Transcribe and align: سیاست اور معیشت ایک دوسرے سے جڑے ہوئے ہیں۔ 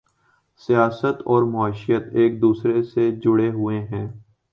سیاست 0.61 1.21
اور 1.25 1.43
معیشت 1.43 2.07
ایک 2.11 2.41
دوسرے 2.41 2.81
سے 2.83 3.11
جڑے 3.11 3.49
ہوئے 3.49 3.79
ہیں۔ 3.81 4.07